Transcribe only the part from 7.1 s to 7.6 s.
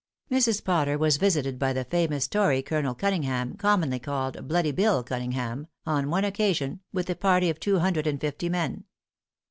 a party of